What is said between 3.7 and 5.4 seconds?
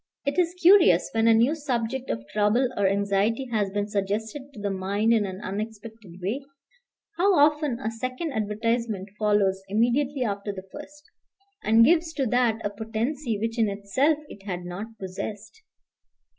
suggested to the mind in an